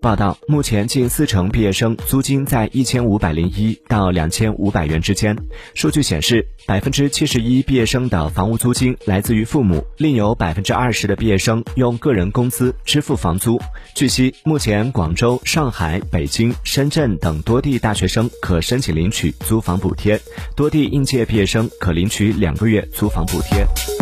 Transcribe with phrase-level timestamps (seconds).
[0.00, 5.36] 报道目前近四成毕业生租金在一千五百零一到两千五百元之间。
[5.74, 13.60] 数据显示百分之七十一毕业生的房屋租金来自于父母另有百分之二十的毕业生用个人工资支付房租。
[13.94, 20.20] 据悉目前广州上海北京深圳等多地大学生可申请领取租房补贴
[20.54, 23.97] 多地应届毕业生可领取两个月租房补贴。